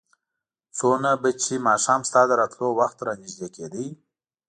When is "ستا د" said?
2.09-2.31